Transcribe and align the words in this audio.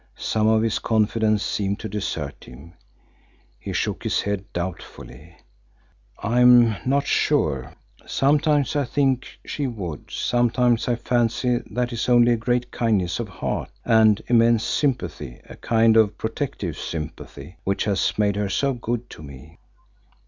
Some 0.17 0.47
of 0.47 0.63
his 0.63 0.79
confidence 0.79 1.43
seemed 1.43 1.79
to 1.81 1.87
desert 1.87 2.45
him. 2.45 2.73
He 3.59 3.71
shook 3.71 4.01
his 4.01 4.21
head 4.21 4.45
doubtfully. 4.51 5.37
"I 6.17 6.39
am 6.39 6.75
not 6.87 7.05
sure. 7.05 7.73
Sometimes 8.07 8.75
I 8.75 8.83
think 8.83 9.27
that 9.43 9.49
she 9.51 9.67
would. 9.67 10.09
Sometimes 10.09 10.87
I 10.87 10.95
fancy 10.95 11.59
that 11.69 11.89
it 11.89 11.93
is 11.93 12.09
only 12.09 12.31
a 12.31 12.35
great 12.35 12.71
kindness 12.71 13.19
of 13.19 13.29
heart, 13.29 13.69
an 13.85 14.17
immense 14.25 14.63
sympathy, 14.63 15.39
a 15.47 15.55
kind 15.55 15.95
of 15.95 16.17
protective 16.17 16.79
sympathy, 16.79 17.57
which 17.63 17.83
has 17.83 18.17
made 18.17 18.37
her 18.37 18.49
so 18.49 18.73
good 18.73 19.07
to 19.11 19.21
me." 19.21 19.59